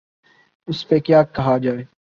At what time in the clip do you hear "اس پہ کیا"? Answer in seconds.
0.67-1.23